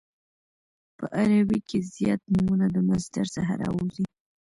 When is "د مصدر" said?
2.75-3.25